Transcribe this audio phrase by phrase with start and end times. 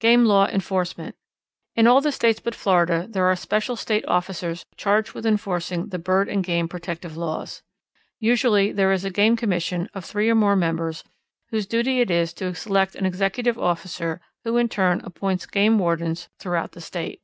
[0.00, 1.14] Game Law Enforcement.
[1.76, 5.98] In all the States but Florida there are special State officers charged with enforcing the
[5.98, 7.62] bird and game protective laws.
[8.20, 11.04] Usually there is a Game Commission of three or more members
[11.48, 16.28] whose duty it is to select an executive officer who in turn appoints game wardens
[16.38, 17.22] throughout the State.